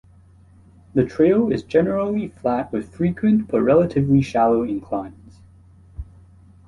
[0.95, 5.37] The trail is generally flat with frequent but relatively shallow inclines.